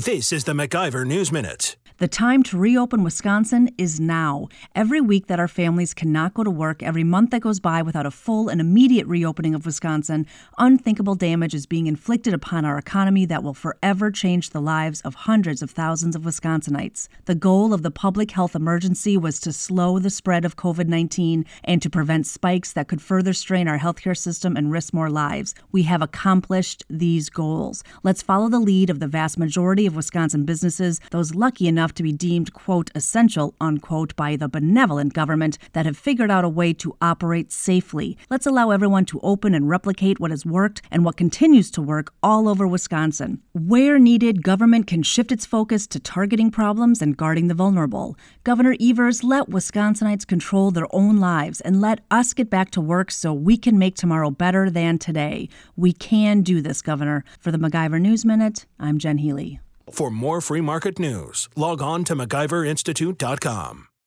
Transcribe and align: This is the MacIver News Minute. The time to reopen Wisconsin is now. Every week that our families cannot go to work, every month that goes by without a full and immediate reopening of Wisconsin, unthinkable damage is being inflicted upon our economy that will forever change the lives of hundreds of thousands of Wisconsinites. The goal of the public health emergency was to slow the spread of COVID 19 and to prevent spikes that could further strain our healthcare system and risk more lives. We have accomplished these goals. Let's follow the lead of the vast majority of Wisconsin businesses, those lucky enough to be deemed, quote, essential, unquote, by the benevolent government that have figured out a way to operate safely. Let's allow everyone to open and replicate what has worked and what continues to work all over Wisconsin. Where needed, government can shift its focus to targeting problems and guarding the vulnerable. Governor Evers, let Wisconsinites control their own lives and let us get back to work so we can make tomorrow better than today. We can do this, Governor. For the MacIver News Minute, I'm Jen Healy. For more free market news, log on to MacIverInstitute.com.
This 0.00 0.32
is 0.32 0.44
the 0.44 0.54
MacIver 0.54 1.06
News 1.06 1.30
Minute. 1.30 1.76
The 2.00 2.08
time 2.08 2.42
to 2.44 2.56
reopen 2.56 3.04
Wisconsin 3.04 3.68
is 3.76 4.00
now. 4.00 4.48
Every 4.74 5.02
week 5.02 5.26
that 5.26 5.38
our 5.38 5.46
families 5.46 5.92
cannot 5.92 6.32
go 6.32 6.42
to 6.42 6.50
work, 6.50 6.82
every 6.82 7.04
month 7.04 7.28
that 7.32 7.42
goes 7.42 7.60
by 7.60 7.82
without 7.82 8.06
a 8.06 8.10
full 8.10 8.48
and 8.48 8.58
immediate 8.58 9.06
reopening 9.06 9.54
of 9.54 9.66
Wisconsin, 9.66 10.26
unthinkable 10.56 11.14
damage 11.14 11.52
is 11.52 11.66
being 11.66 11.86
inflicted 11.86 12.32
upon 12.32 12.64
our 12.64 12.78
economy 12.78 13.26
that 13.26 13.42
will 13.42 13.52
forever 13.52 14.10
change 14.10 14.48
the 14.48 14.62
lives 14.62 15.02
of 15.02 15.14
hundreds 15.14 15.60
of 15.60 15.72
thousands 15.72 16.16
of 16.16 16.22
Wisconsinites. 16.22 17.08
The 17.26 17.34
goal 17.34 17.74
of 17.74 17.82
the 17.82 17.90
public 17.90 18.30
health 18.30 18.56
emergency 18.56 19.18
was 19.18 19.38
to 19.40 19.52
slow 19.52 19.98
the 19.98 20.08
spread 20.08 20.46
of 20.46 20.56
COVID 20.56 20.86
19 20.86 21.44
and 21.64 21.82
to 21.82 21.90
prevent 21.90 22.26
spikes 22.26 22.72
that 22.72 22.88
could 22.88 23.02
further 23.02 23.34
strain 23.34 23.68
our 23.68 23.78
healthcare 23.78 24.16
system 24.16 24.56
and 24.56 24.72
risk 24.72 24.94
more 24.94 25.10
lives. 25.10 25.54
We 25.70 25.82
have 25.82 26.00
accomplished 26.00 26.82
these 26.88 27.28
goals. 27.28 27.84
Let's 28.02 28.22
follow 28.22 28.48
the 28.48 28.58
lead 28.58 28.88
of 28.88 29.00
the 29.00 29.06
vast 29.06 29.36
majority 29.36 29.89
of 29.90 29.96
Wisconsin 29.96 30.44
businesses, 30.44 31.00
those 31.10 31.34
lucky 31.34 31.68
enough 31.68 31.92
to 31.94 32.02
be 32.02 32.12
deemed, 32.12 32.54
quote, 32.54 32.90
essential, 32.94 33.54
unquote, 33.60 34.16
by 34.16 34.36
the 34.36 34.48
benevolent 34.48 35.12
government 35.12 35.58
that 35.72 35.84
have 35.84 35.96
figured 35.96 36.30
out 36.30 36.44
a 36.44 36.48
way 36.48 36.72
to 36.72 36.96
operate 37.02 37.52
safely. 37.52 38.16
Let's 38.30 38.46
allow 38.46 38.70
everyone 38.70 39.04
to 39.06 39.20
open 39.22 39.52
and 39.52 39.68
replicate 39.68 40.18
what 40.18 40.30
has 40.30 40.46
worked 40.46 40.80
and 40.90 41.04
what 41.04 41.16
continues 41.16 41.70
to 41.72 41.82
work 41.82 42.12
all 42.22 42.48
over 42.48 42.66
Wisconsin. 42.66 43.42
Where 43.52 43.98
needed, 43.98 44.42
government 44.42 44.86
can 44.86 45.02
shift 45.02 45.32
its 45.32 45.44
focus 45.44 45.86
to 45.88 46.00
targeting 46.00 46.50
problems 46.50 47.02
and 47.02 47.16
guarding 47.16 47.48
the 47.48 47.54
vulnerable. 47.54 48.16
Governor 48.44 48.76
Evers, 48.80 49.24
let 49.24 49.50
Wisconsinites 49.50 50.26
control 50.26 50.70
their 50.70 50.86
own 50.94 51.18
lives 51.18 51.60
and 51.60 51.80
let 51.80 52.00
us 52.10 52.32
get 52.32 52.48
back 52.48 52.70
to 52.70 52.80
work 52.80 53.10
so 53.10 53.32
we 53.32 53.56
can 53.56 53.78
make 53.78 53.96
tomorrow 53.96 54.30
better 54.30 54.70
than 54.70 54.98
today. 54.98 55.48
We 55.76 55.92
can 55.92 56.42
do 56.42 56.62
this, 56.62 56.80
Governor. 56.80 57.24
For 57.40 57.50
the 57.50 57.58
MacIver 57.58 58.00
News 58.00 58.24
Minute, 58.24 58.66
I'm 58.78 58.98
Jen 58.98 59.18
Healy. 59.18 59.60
For 59.90 60.10
more 60.10 60.40
free 60.40 60.62
market 60.62 60.98
news, 60.98 61.48
log 61.56 61.82
on 61.82 62.04
to 62.04 62.16
MacIverInstitute.com. 62.16 63.89